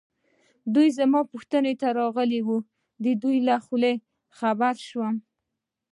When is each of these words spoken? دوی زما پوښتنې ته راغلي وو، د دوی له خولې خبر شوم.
دوی 0.73 0.87
زما 0.97 1.21
پوښتنې 1.31 1.73
ته 1.81 1.87
راغلي 1.99 2.41
وو، 2.43 2.57
د 3.03 3.05
دوی 3.21 3.37
له 3.47 3.55
خولې 3.65 3.93
خبر 4.37 4.75
شوم. 4.87 5.15